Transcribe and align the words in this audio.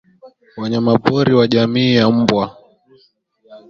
wanyamapori 0.57 1.33
wa 1.33 1.47
jamii 1.47 1.95
ya 1.95 2.05
mbwa 2.11 2.57